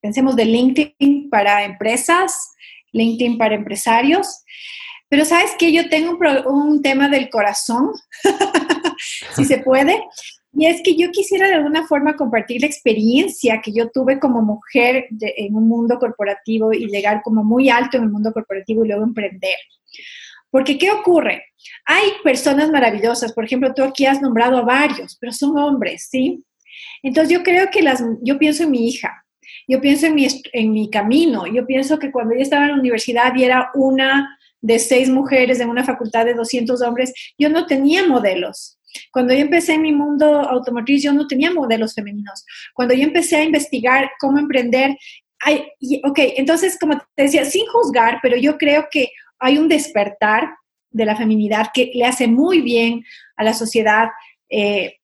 [0.00, 2.50] pensemos de LinkedIn para empresas,
[2.90, 4.42] LinkedIn para empresarios.
[5.08, 7.92] Pero sabes que yo tengo un, un tema del corazón,
[9.36, 10.02] si se puede,
[10.54, 14.42] y es que yo quisiera de alguna forma compartir la experiencia que yo tuve como
[14.42, 18.88] mujer en un mundo corporativo y llegar como muy alto en el mundo corporativo y
[18.88, 19.54] luego emprender.
[20.50, 21.44] Porque, ¿qué ocurre?
[21.84, 26.42] Hay personas maravillosas, por ejemplo, tú aquí has nombrado a varios, pero son hombres, ¿sí?
[27.02, 29.24] Entonces yo creo que las, yo pienso en mi hija,
[29.66, 32.80] yo pienso en mi, en mi camino, yo pienso que cuando yo estaba en la
[32.80, 37.66] universidad y era una de seis mujeres en una facultad de 200 hombres, yo no
[37.66, 38.78] tenía modelos.
[39.12, 42.44] Cuando yo empecé en mi mundo automotriz, yo no tenía modelos femeninos.
[42.74, 44.96] Cuando yo empecé a investigar cómo emprender,
[45.40, 45.66] hay,
[46.04, 50.50] ok, entonces como te decía, sin juzgar, pero yo creo que hay un despertar
[50.90, 53.04] de la feminidad que le hace muy bien
[53.36, 54.08] a la sociedad.
[54.48, 54.96] Eh,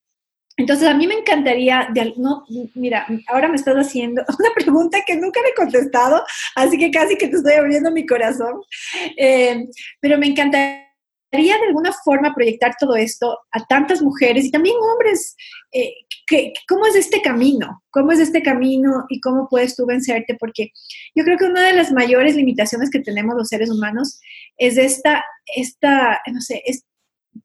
[0.57, 2.45] entonces, a mí me encantaría, no,
[2.75, 7.17] mira, ahora me estás haciendo una pregunta que nunca me he contestado, así que casi
[7.17, 8.61] que te estoy abriendo mi corazón,
[9.17, 9.67] eh,
[10.01, 10.84] pero me encantaría
[11.43, 15.37] de alguna forma proyectar todo esto a tantas mujeres y también hombres.
[15.73, 15.93] Eh,
[16.27, 17.83] que, ¿Cómo es este camino?
[17.91, 20.37] ¿Cómo es este camino y cómo puedes tú vencerte?
[20.39, 20.71] Porque
[21.15, 24.21] yo creo que una de las mayores limitaciones que tenemos los seres humanos
[24.57, 26.85] es esta, esta no sé, es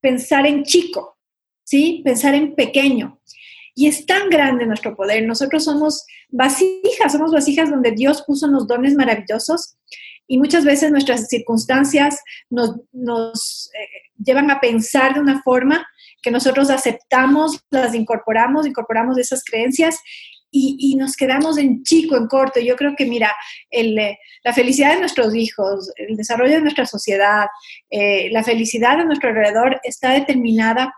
[0.02, 1.17] pensar en chico,
[1.63, 2.02] ¿sí?
[2.04, 3.19] Pensar en pequeño.
[3.75, 5.25] Y es tan grande nuestro poder.
[5.25, 9.78] Nosotros somos vasijas, somos vasijas donde Dios puso unos dones maravillosos
[10.29, 15.85] y muchas veces nuestras circunstancias nos, eh, llevan a pensar de una forma
[16.21, 19.99] que nosotros aceptamos, las incorporamos, incorporamos esas creencias
[20.51, 22.59] y, nos quedamos en chico, en corto.
[22.59, 23.31] Yo creo que, mira,
[23.71, 27.47] eh, la felicidad de nuestros hijos, el desarrollo de nuestra sociedad,
[27.89, 30.93] eh, la felicidad de nuestro alrededor está determinada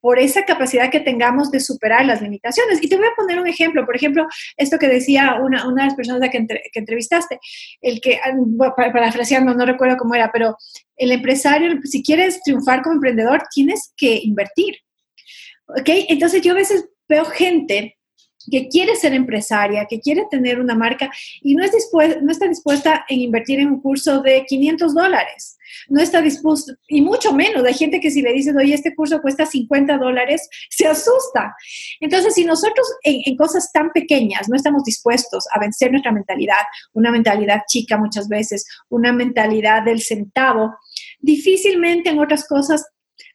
[0.00, 2.82] por esa capacidad que tengamos de superar las limitaciones.
[2.82, 5.88] Y te voy a poner un ejemplo, por ejemplo, esto que decía una, una de
[5.88, 7.38] las personas que, que entrevistaste,
[7.80, 10.56] el que, ah, parafraseando, no recuerdo cómo era, pero
[10.96, 14.76] el empresario, si quieres triunfar como emprendedor, tienes que invertir.
[15.66, 15.88] ¿Ok?
[16.08, 17.96] Entonces yo a veces veo gente
[18.50, 21.10] que quiere ser empresaria, que quiere tener una marca
[21.42, 21.72] y no, es
[22.22, 25.56] no está dispuesta en invertir en un curso de 500 dólares.
[25.88, 29.20] No está dispuesta, y mucho menos, hay gente que si le dices, oye, este curso
[29.20, 31.54] cuesta 50 dólares, se asusta.
[32.00, 36.56] Entonces, si nosotros en, en cosas tan pequeñas no estamos dispuestos a vencer nuestra mentalidad,
[36.92, 40.74] una mentalidad chica muchas veces, una mentalidad del centavo,
[41.20, 42.84] difícilmente en otras cosas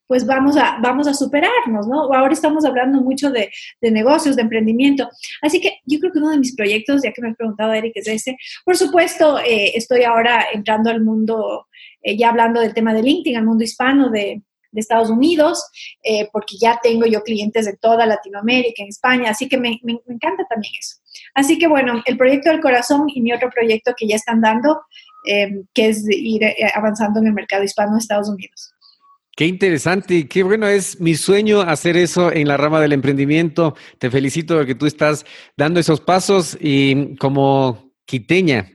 [0.08, 2.14] pues vamos a, vamos a superarnos, ¿no?
[2.14, 5.10] Ahora estamos hablando mucho de, negocios, de emprendimiento.
[5.42, 7.94] Así que yo creo que uno de mis proyectos, ya que me has preguntado, Eric,
[7.96, 8.38] es ese.
[8.64, 11.68] Por supuesto, eh, estoy ahora entrando al mundo,
[12.04, 14.42] eh, ya hablando del tema de LinkedIn, al mundo hispano de,
[14.78, 15.64] Estados Unidos,
[16.04, 20.02] eh, porque ya tengo yo clientes de toda Latinoamérica, en España, así que me, me,
[20.10, 20.98] encanta también eso.
[21.34, 24.82] Así que bueno, el proyecto del corazón y mi otro proyecto que ya están dando,
[25.24, 26.42] que es ir
[26.74, 28.75] avanzando en el mercado hispano de Estados Unidos.
[29.36, 33.76] Qué interesante y qué bueno es mi sueño hacer eso en la rama del emprendimiento.
[34.00, 35.26] Te felicito porque tú estás
[35.58, 38.72] dando esos pasos y como quiteña,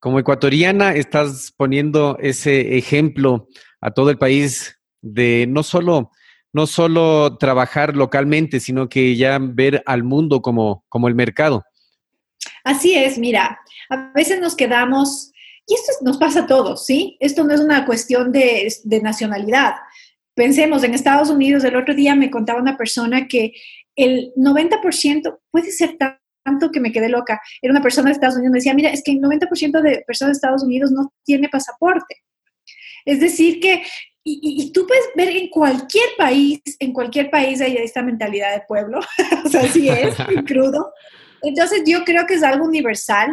[0.00, 3.46] como ecuatoriana, estás poniendo ese ejemplo
[3.80, 6.10] a todo el país de no solo,
[6.52, 11.62] no solo trabajar localmente, sino que ya ver al mundo como, como el mercado.
[12.64, 15.30] Así es, mira, a veces nos quedamos
[15.66, 17.16] y esto nos pasa a todos, ¿sí?
[17.20, 18.68] Esto no es una cuestión de,
[19.02, 19.74] nacionalidad.
[20.34, 23.52] Pensemos, en Estados Unidos, el otro día me contaba una persona que
[23.96, 27.40] el 90% puede ser tanto que me quedé loca.
[27.62, 30.32] Era una persona de Estados Unidos, me decía, mira, es que el 90% de personas
[30.32, 32.16] de Estados Unidos no tiene pasaporte.
[33.06, 33.84] Es decir, que,
[34.22, 39.00] y, tú puedes ver en cualquier país, en cualquier país hay esta mentalidad de pueblo,
[39.44, 40.14] o sea, así es,
[40.46, 40.92] crudo.
[41.42, 43.30] Entonces yo creo que es algo universal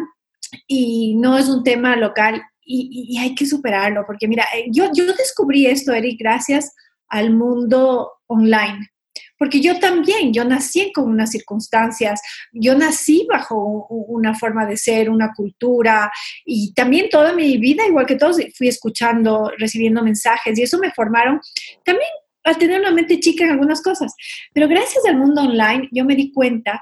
[0.68, 5.06] y no es un tema local y, hay que superarlo, porque mira, eh, yo, yo
[5.14, 6.74] descubrí esto, Eric, gracias
[7.10, 8.90] al mundo online.
[9.38, 12.22] Porque yo también, yo nací con unas circunstancias,
[12.54, 16.12] yo nací bajo una forma de ser, una cultura,
[16.46, 20.92] y también toda mi vida, igual que todos, fui escuchando, recibiendo mensajes, y eso me
[20.92, 21.42] formaron
[21.84, 22.10] también
[22.44, 24.14] al tener una mente chica en algunas cosas.
[24.54, 26.82] Pero gracias al mundo online, yo me di cuenta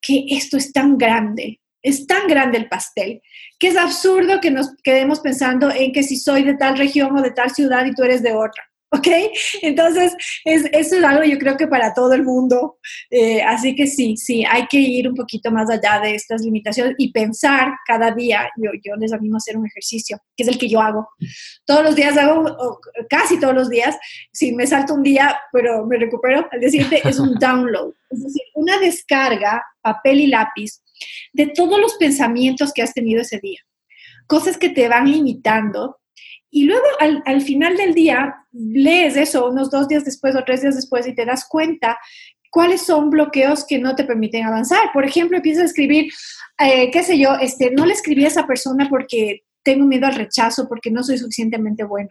[0.00, 3.22] que esto es tan grande, es tan grande el pastel
[3.60, 7.22] que es absurdo que nos quedemos pensando en que si soy de tal región o
[7.22, 8.64] de tal ciudad y tú eres de otra.
[8.92, 9.06] ¿Ok?
[9.62, 12.78] Entonces, es, eso es algo yo creo que para todo el mundo.
[13.08, 16.96] Eh, así que sí, sí, hay que ir un poquito más allá de estas limitaciones
[16.98, 18.50] y pensar cada día.
[18.56, 21.08] Yo, yo les animo a hacer un ejercicio, que es el que yo hago.
[21.66, 23.96] Todos los días hago, casi todos los días.
[24.32, 27.92] Si me salto un día, pero me recupero, al día siguiente es un download.
[28.10, 30.80] Es decir, una descarga, papel y lápiz,
[31.32, 33.60] de todos los pensamientos que has tenido ese día.
[34.26, 35.98] Cosas que te van limitando
[36.50, 40.74] y luego al, final del día lees eso unos dos días después o tres días
[40.74, 41.98] después y te das cuenta
[42.50, 44.90] cuáles son bloqueos que no te permiten avanzar.
[44.92, 46.12] Por ejemplo, empiezas a escribir,
[46.58, 50.16] eh, qué sé yo, este, no le escribí a esa persona porque tengo miedo al
[50.16, 52.10] rechazo, porque no soy suficientemente bueno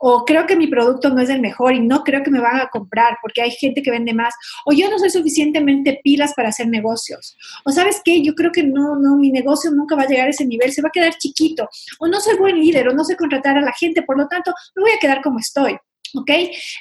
[0.00, 2.60] o creo que mi producto no es el mejor y no creo que me van
[2.60, 6.48] a comprar porque hay gente que vende más, o yo no soy suficientemente pilas para
[6.48, 10.06] hacer negocios, o sabes qué, yo creo que no, no, mi negocio nunca va a
[10.06, 12.92] llegar a ese nivel, se va a quedar chiquito, o no soy buen líder, o
[12.92, 15.76] no sé contratar a la gente, por lo tanto, me voy a quedar como estoy.
[16.14, 16.30] ¿Ok?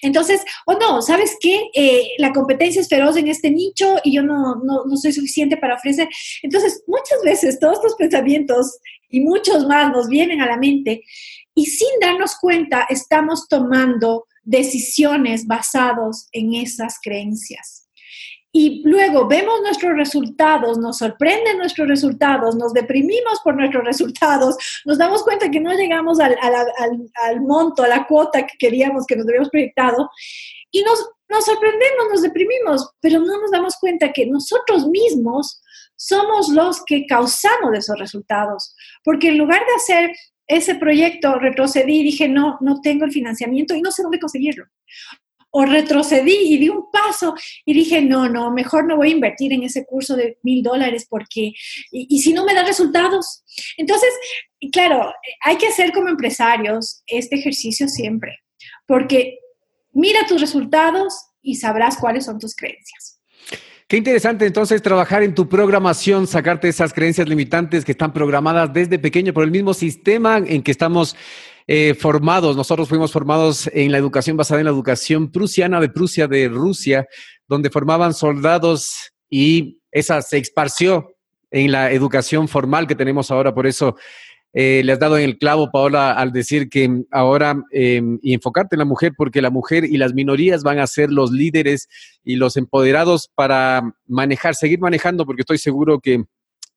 [0.03, 1.69] Entonces, o no, ¿sabes qué?
[1.73, 5.57] Eh, la competencia es feroz en este nicho y yo no, no, no soy suficiente
[5.57, 6.07] para ofrecer.
[6.43, 8.77] Entonces, muchas veces todos estos pensamientos
[9.09, 11.03] y muchos más nos vienen a la mente
[11.55, 17.85] y sin darnos cuenta estamos tomando decisiones basados en esas creencias.
[18.57, 24.97] Y luego vemos nuestros resultados, nos sorprenden nuestros resultados, nos deprimimos por nuestros resultados, nos
[24.97, 29.49] damos cuenta que no llegamos al, monto, a la cuota que queríamos, que nos habíamos
[29.49, 30.09] proyectado,
[30.71, 35.61] y nos, nos sorprendemos, nos deprimimos, pero no nos damos cuenta que nosotros mismos
[35.97, 40.15] somos los que causamos esos resultados, porque en lugar de hacer
[40.47, 44.65] ese proyecto, retrocedí y dije, no, no tengo el financiamiento y no sé dónde conseguirlo
[45.57, 49.53] o retrocedí y di un paso y dije, no, no, mejor no voy a invertir
[49.53, 51.53] en ese curso de mil dólares porque,
[51.91, 53.41] y, si no me da resultados.
[53.77, 54.09] Entonces,
[54.73, 58.37] claro, hay que hacer como empresarios este ejercicio siempre,
[58.85, 59.39] porque
[59.93, 63.14] mira tus resultados y sabrás cuáles son tus creencias.
[63.87, 68.97] Qué interesante entonces trabajar en tu programación, sacarte esas creencias limitantes que están programadas desde
[68.97, 71.15] pequeño por el mismo sistema en que estamos
[71.67, 76.27] eh, formados, nosotros fuimos formados en la educación basada en la educación prusiana de Prusia,
[76.27, 77.07] de Rusia,
[77.47, 81.15] donde formaban soldados y esa se esparció
[81.51, 83.53] en la educación formal que tenemos ahora.
[83.53, 83.97] Por eso
[84.57, 88.77] eh, le has dado en el clavo, Paola, al decir que ahora em, y enfocarte
[88.77, 91.89] en la mujer, porque la mujer y las minorías van a ser los líderes
[92.23, 96.23] y los empoderados para manejar, seguir manejando, porque estoy seguro que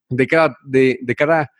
[0.08, 1.52] de cada, de, de cada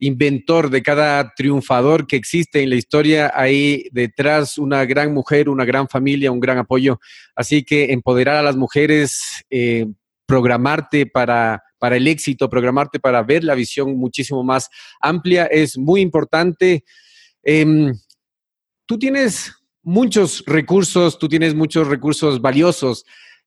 [0.00, 5.64] inventor, de cada triunfador que existe en la historia, hay detrás una gran mujer, una
[5.64, 6.98] gran familia, un gran apoyo.
[7.36, 9.86] Así que empoderar a las mujeres, eh,
[10.26, 14.68] programarte para, para el éxito, programarte para ver la visión muchísimo más
[15.00, 16.84] amplia es muy importante.
[17.42, 17.92] Em,
[18.86, 23.04] tú tienes muchos recursos, tú tienes muchos recursos valiosos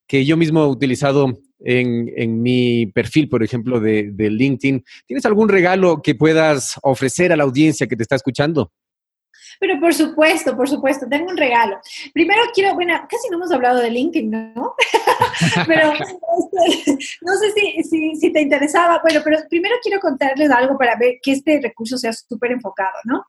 [0.07, 4.83] que yo mismo he utilizado en, mi perfil, por ejemplo, de, de, LinkedIn.
[5.05, 8.73] ¿Tienes algún regalo que puedas ofrecer a la audiencia que te está escuchando?
[9.59, 11.79] Pero por supuesto, por supuesto, tengo un regalo.
[12.13, 14.75] Primero quiero, bueno, casi no hemos hablado de LinkedIn, ¿no?
[15.67, 17.51] pero este, no sé
[17.83, 21.97] si, si, te interesaba, bueno, pero primero quiero contarles algo para ver que este recurso
[21.97, 23.25] sea súper enfocado, ¿no?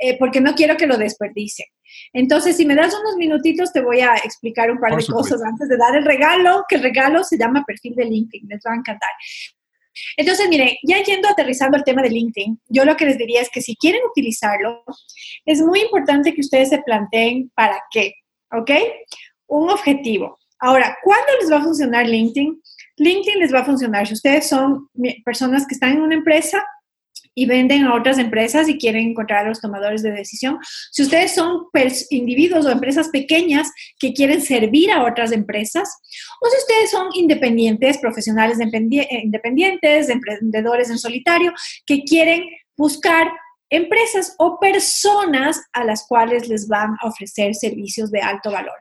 [0.00, 1.66] Eh, porque no quiero que lo desperdicie.
[2.12, 5.68] Entonces, si me das unos minutitos, te voy a explicar un par de cosas antes
[5.68, 8.76] de dar el regalo, que el regalo se llama perfil de LinkedIn, les va a
[8.76, 9.10] encantar.
[10.16, 13.50] Entonces, mire, ya yendo aterrizando el tema de LinkedIn, yo lo que les diría es
[13.50, 14.84] que si quieren utilizarlo,
[15.44, 18.14] es muy importante que ustedes se planteen para qué,
[18.52, 18.70] ¿ok?
[19.46, 20.38] Un objetivo.
[20.58, 22.60] Ahora, ¿cuándo les va a funcionar LinkedIn?
[22.96, 24.88] LinkedIn les va a funcionar si ustedes son
[25.24, 26.64] personas que están en una empresa
[27.38, 30.58] y venden a otras empresas y quieren encontrar a los tomadores de decisión.
[30.90, 31.66] Si ustedes son
[32.10, 35.88] individuos o empresas pequeñas que quieren servir a otras empresas,
[36.40, 41.52] o si ustedes son independientes, profesionales eh, independientes, emprendedores en solitario,
[41.84, 42.42] que quieren
[42.74, 43.30] buscar
[43.68, 48.76] empresas o personas a las cuales les van a ofrecer servicios de alto valor.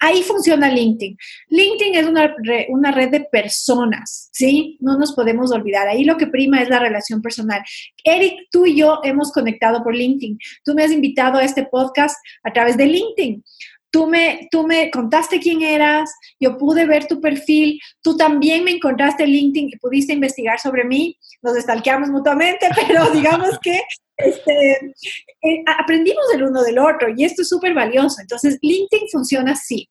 [0.00, 1.16] Ahí funciona LinkedIn.
[1.48, 2.34] LinkedIn es una,
[2.68, 4.76] una, red de personas, ¿sí?
[4.80, 5.88] No nos podemos olvidar.
[5.88, 7.62] Ahí lo que prima es la relación personal.
[8.04, 10.38] Eric, tú y yo hemos conectado por LinkedIn.
[10.64, 13.44] Tú me has invitado a este podcast a través de LinkedIn.
[13.90, 18.70] Tú me, tú me contaste quién eras, yo pude ver tu perfil, tú también me
[18.70, 23.82] encontraste en LinkedIn y pudiste investigar sobre mí, nos estalqueamos mutuamente, pero digamos que
[24.24, 24.94] este,
[25.42, 28.20] eh, aprendimos del uno del otro y esto es súper valioso.
[28.20, 29.88] Entonces, LinkedIn funciona así.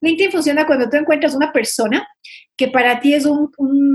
[0.00, 2.06] LinkedIn funciona cuando tú encuentras una persona
[2.56, 3.50] que para ti es un,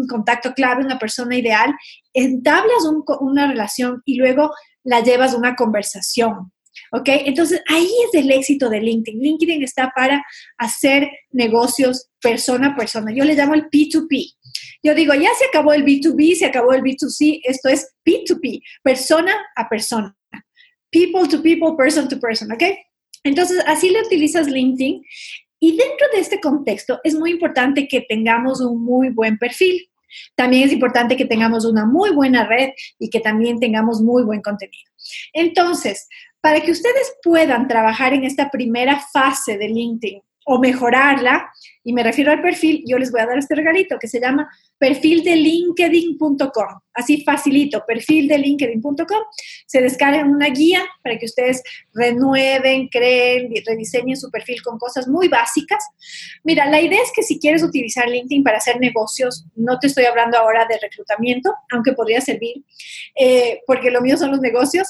[0.10, 1.73] contacto clave, una persona ideal,
[2.13, 2.84] entablas
[3.19, 4.52] una relación y luego
[4.84, 6.52] la llevas a una conversación.
[6.91, 7.10] ¿Ok?
[7.10, 9.19] Entonces ahí es el éxito de LinkedIn.
[9.19, 10.23] LinkedIn está para
[10.58, 13.12] hacer negocios persona a persona.
[13.13, 14.36] Yo le llamo el P2P.
[14.84, 19.36] Yo digo, ya se acabó el B2B, se acabó el B2C, esto es P2P, persona
[19.56, 20.16] a persona.
[20.92, 22.63] People to people, person to person, ¿ok?
[23.24, 25.04] Entonces, así le utilizas LinkedIn
[25.60, 29.90] y dentro de este contexto es muy importante que tengamos un muy buen perfil.
[30.36, 34.42] También es importante que tengamos una muy buena red y que también tengamos muy buen
[34.42, 34.90] contenido.
[35.34, 36.08] Entonces,
[36.42, 41.52] para que ustedes puedan trabajar en esta primera fase de LinkedIn o mejorarla,
[41.84, 44.50] y me refiero al perfil, yo les voy a dar este regalito que se llama
[44.78, 46.67] perfil de linkedin.com.
[46.94, 49.24] Así facilito, perfil de linkedin.com.
[49.65, 51.62] Se descargan una guía para que ustedes
[51.94, 55.84] renueven, creen, rediseñen su perfil con cosas muy básicas.
[56.46, 60.06] Mira, la idea es que si quieres utilizar LinkedIn para hacer negocios, no te estoy
[60.06, 62.63] hablando ahora de reclutamiento, aunque podría servir,
[63.19, 64.88] eh, porque lo mío son los negocios.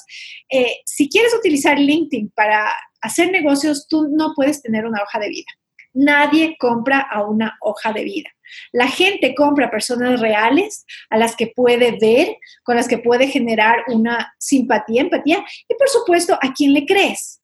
[0.50, 2.72] Eh, si quieres utilizar LinkedIn para
[3.02, 5.48] hacer negocios, tú no puedes tener una hoja de vida.
[5.94, 8.30] Nadie compra a una hoja de vida.
[8.72, 13.84] La gente compra personas reales a las que puede ver, con las que puede generar
[13.88, 17.42] una simpatía, empatía y por supuesto a quien le crees.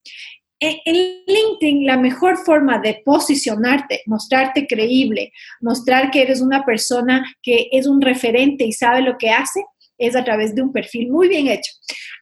[0.60, 7.26] E, en LinkedIn, la mejor forma de posicionarte, mostrarte creíble, mostrar que eres una persona
[7.42, 9.62] que es un referente y sabe lo que hace,
[9.98, 11.72] es a través de un perfil muy bien hecho.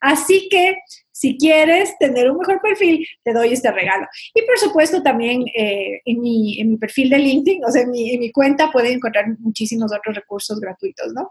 [0.00, 0.76] Así que
[1.22, 4.08] si quieres tener un mejor perfil, te doy este regalo.
[4.34, 7.92] Y por supuesto también eh, en, mi, en, mi, perfil de LinkedIn, o sea, en
[7.92, 11.30] mi, en mi cuenta pueden encontrar muchísimos otros recursos gratuitos, ¿no?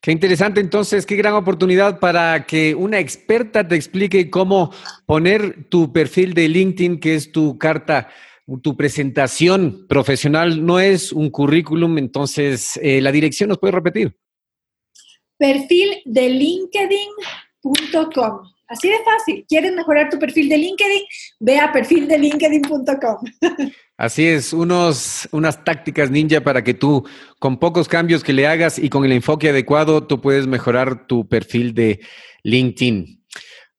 [0.00, 4.72] Qué interesante entonces, qué gran oportunidad para que una experta te explique cómo
[5.04, 8.08] poner tu perfil de LinkedIn, que es tu carta,
[8.62, 14.16] tu presentación profesional, no es un currículum, entonces eh, la dirección nos puede repetir.
[15.36, 18.42] Perfil de linkedin.com.
[18.70, 19.44] Así de fácil.
[19.48, 21.02] ¿Quieres mejorar tu perfil de LinkedIn?
[21.40, 23.18] Ve a perfildelinkedin.com.
[23.96, 27.04] Así es, unos, unas tácticas ninja para que tú,
[27.40, 31.28] con pocos cambios que le hagas y con el enfoque adecuado, tú puedes mejorar tu
[31.28, 32.00] perfil de
[32.44, 33.24] LinkedIn.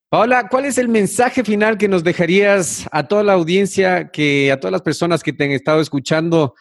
[0.09, 4.59] Paola, ¿cuál es el mensaje final que nos dejarías a toda la audiencia, que a
[4.59, 6.53] todas las personas que te han estado escuchando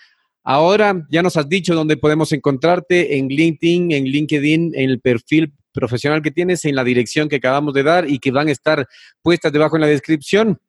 [0.45, 1.05] ahora?
[1.11, 6.23] Ya nos has dicho dónde podemos encontrarte en LinkedIn, en LinkedIn, en el perfil profesional
[6.23, 8.87] que tienes en la dirección que acabamos de dar y que van a estar
[9.23, 10.61] puestas debajo en la descripción.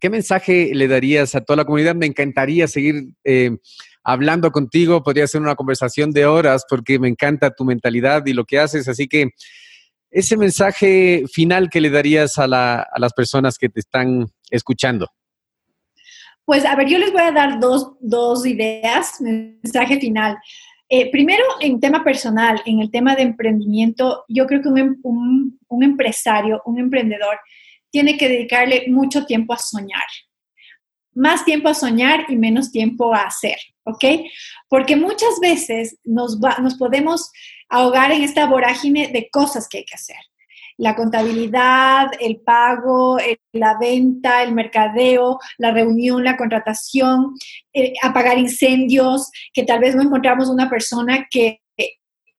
[0.00, 1.94] ¿Qué mensaje le darías a toda la comunidad?
[1.94, 3.56] Me encantaría seguir eh,
[4.02, 8.44] hablando contigo, podría ser una conversación de horas porque me encanta tu mentalidad y lo
[8.44, 9.30] que haces, así que
[10.12, 15.08] ese mensaje final que le darías a, las personas que te están escuchando.
[16.44, 20.36] Pues a ver, yo les voy a dar dos, dos ideas, mensaje final.
[20.94, 25.82] Eh, primero, en tema personal, en el tema de emprendimiento, yo creo que em, un,
[25.82, 27.40] empresario, un emprendedor,
[27.90, 30.04] tiene que dedicarle mucho tiempo a soñar.
[31.14, 34.04] Más tiempo a soñar y menos tiempo a hacer, ¿ok?
[34.68, 37.30] Porque muchas veces nos, nos podemos
[37.70, 40.18] ahogar en esta vorágine de cosas que hay que hacer
[40.82, 43.16] la contabilidad, el pago,
[43.52, 47.34] la venta, el mercadeo, la reunión, la contratación,
[47.72, 51.60] eh, apagar incendios, que tal vez no encontramos una persona que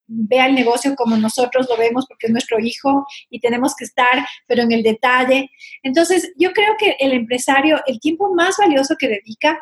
[0.08, 4.28] vea el negocio como nosotros lo vemos porque es nuestro hijo y tenemos que estar,
[4.46, 5.50] pero en el detalle.
[5.82, 9.58] Entonces, yo creo que el empresario, el tiempo más valioso que dedica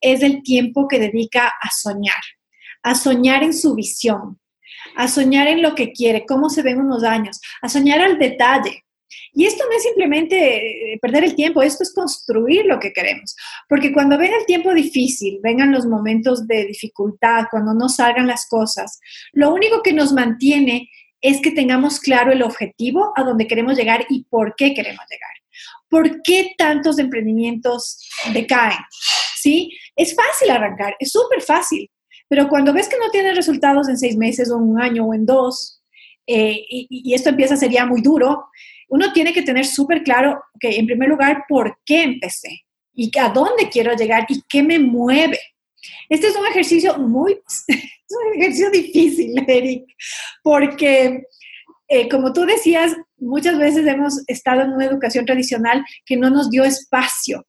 [0.00, 2.20] es el tiempo que dedica a soñar,
[2.82, 4.40] a soñar en su visión,
[4.96, 8.84] a soñar en lo que quiere, cómo se ven unos años, a soñar al detalle.
[9.32, 13.36] Y esto no es simplemente eh, perder el tiempo, esto es construir lo que queremos.
[13.68, 18.46] Porque cuando venga el tiempo difícil, vengan los momentos de dificultad, cuando no salgan las
[18.48, 19.00] cosas,
[19.32, 20.88] lo único que nos mantiene
[21.20, 25.30] es que tengamos claro el objetivo a donde queremos llegar y por qué queremos llegar.
[25.88, 28.78] ¿Por qué tantos emprendimientos decaen?
[29.36, 29.70] ¿Sí?
[29.96, 31.90] Es fácil arrancar, es súper fácil,
[32.28, 35.14] pero cuando ves que no tienes resultados en seis meses o en un año o
[35.14, 35.82] en dos,
[36.26, 38.46] eh, y, esto empieza ser ya muy duro,
[38.88, 42.64] uno tiene que tener súper claro que, en primer lugar, por qué empecé
[42.94, 45.38] y a dónde quiero llegar y qué me mueve.
[46.08, 47.32] Este es un ejercicio muy,
[47.68, 49.84] un ejercicio difícil, Eric,
[50.42, 51.24] porque
[51.88, 56.50] eh, como tú decías, muchas veces hemos estado en una educación tradicional que no nos
[56.50, 57.44] dio espacio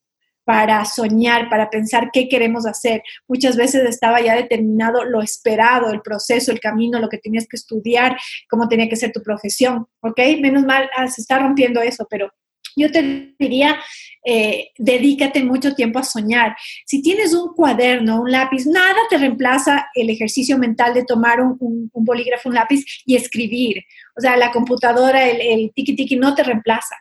[0.46, 3.02] para soñar, para pensar qué queremos hacer.
[3.26, 7.56] Muchas veces estaba ya determinado lo esperado, el proceso, el camino, lo que tenías que
[7.56, 8.16] estudiar,
[8.48, 10.20] cómo tenía que ser tu profesión, ¿ok?
[10.40, 12.30] Menos mal, ah, se está rompiendo eso, pero
[12.76, 13.76] yo te diría,
[14.24, 16.54] eh, dedícate mucho tiempo a soñar.
[16.84, 21.90] Si tienes un cuaderno, un lápiz, nada te reemplaza el ejercicio mental de tomar un,
[21.92, 23.82] bolígrafo, un lápiz y escribir.
[24.16, 26.94] O sea, la computadora, el, el tiki tiki no te reemplaza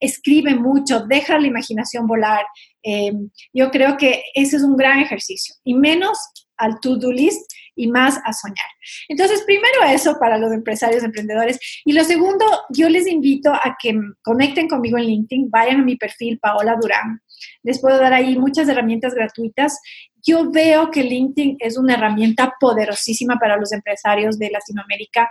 [0.00, 2.44] escribe mucho, deja la imaginación volar.
[2.82, 3.12] Eh,
[3.52, 6.18] yo creo que ese es un gran ejercicio y menos
[6.56, 8.66] al to-do list y más a soñar.
[9.08, 11.58] Entonces, primero eso para los empresarios, emprendedores.
[11.84, 15.96] Y lo segundo, yo les invito a que conecten conmigo en LinkedIn, vayan a mi
[15.96, 17.20] perfil Paola Durán.
[17.62, 19.78] Les puedo dar ahí muchas herramientas gratuitas.
[20.22, 25.28] Yo veo que LinkedIn es una herramienta poderosísima para los empresarios de Latinoamérica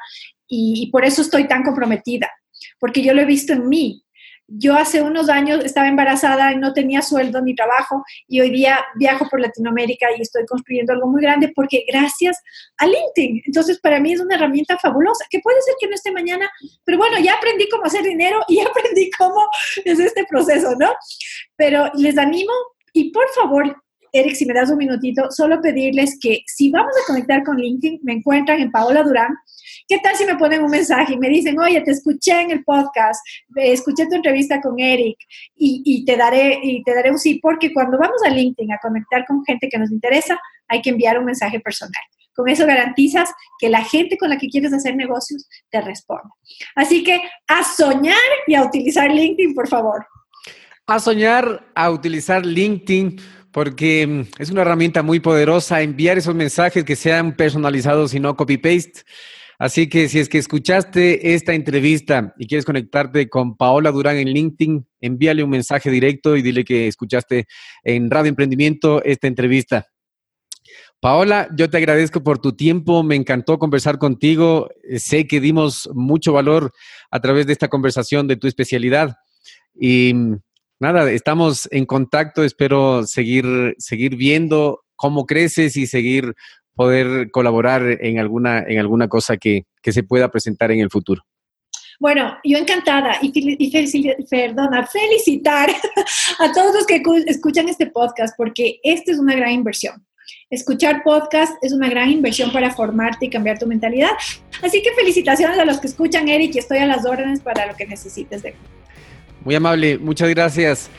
[0.47, 2.29] y, y por eso estoy tan comprometida,
[2.79, 4.04] porque yo lo he visto en mí.
[4.47, 8.79] Yo hace unos años estaba embarazada y no tenía sueldo ni trabajo y hoy día
[8.95, 12.41] viajo por Latinoamérica y estoy construyendo algo muy grande porque gracias
[12.77, 13.41] a LinkedIn.
[13.45, 16.49] Entonces, para mí es una herramienta fabulosa, que puede ser que no esté mañana,
[16.83, 19.47] pero bueno, ya aprendí cómo hacer dinero y aprendí cómo
[19.83, 20.93] es este proceso, ¿no?
[21.55, 22.53] Pero les animo
[22.93, 23.75] y por favor,
[24.11, 27.99] Eric, si me das un minutito, solo pedirles que si vamos a conectar con LinkedIn,
[28.03, 29.35] me encuentran en Paola Durán
[29.87, 32.63] ¿Qué tal si me ponen un mensaje y me dicen, oye, te escuché en el
[32.63, 33.23] podcast,
[33.55, 35.17] escuché tu entrevista con Eric
[35.55, 37.39] y, te, daré, y te daré un sí?
[37.41, 41.19] Porque cuando vamos a LinkedIn a conectar con gente que nos interesa, hay que enviar
[41.19, 42.01] un mensaje personal.
[42.33, 46.29] Con eso garantizas que la gente con la que quieres hacer negocios te responda.
[46.75, 48.17] Así que a soñar
[48.47, 50.05] y a utilizar LinkedIn, por favor.
[50.87, 53.17] A soñar, a utilizar LinkedIn
[53.51, 58.35] porque mm, es una herramienta muy poderosa enviar esos mensajes que sean personalizados y no
[58.35, 59.03] copy-paste.
[59.57, 64.29] Así que si es que escuchaste esta entrevista y quieres conectarte con Paola Durán en
[64.29, 67.47] LinkedIn, envíale un mensaje directo y dile que escuchaste
[67.83, 69.87] en Radio Emprendimiento esta entrevista.
[70.99, 76.33] Paola, yo te agradezco por tu tiempo, me encantó conversar contigo, sé que dimos mucho
[76.33, 76.71] valor
[77.11, 79.15] a través de esta conversación de tu especialidad.
[79.79, 80.37] Y mm,
[80.79, 86.33] nada, estamos en contacto, espero seguir, seguir viendo cómo creces y seguir
[86.75, 91.21] poder colaborar en alguna, en alguna cosa que, se pueda presentar en el futuro.
[91.99, 93.31] Bueno, yo encantada y,
[94.29, 95.69] perdona, felicitar
[96.39, 100.05] a todos los que escuchan este podcast porque esta es una gran inversión.
[100.49, 104.11] Escuchar podcast es una gran inversión para formarte y cambiar tu mentalidad.
[104.63, 107.75] Así que felicitaciones a los que escuchan, Eric, y estoy a las órdenes para lo
[107.75, 108.57] que necesites de mí.
[109.43, 110.89] Muy amable, muchas gracias.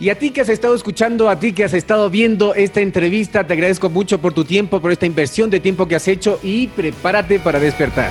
[0.00, 3.46] Y a ti que has estado escuchando, a ti que has estado viendo esta entrevista,
[3.46, 6.66] te agradezco mucho por tu tiempo, por esta inversión de tiempo que has hecho y
[6.68, 8.10] prepárate para despertar.